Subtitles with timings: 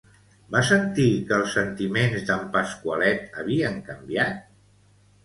[0.53, 4.41] Va sentir que els sentiments d'en Pasqualet havien canviat?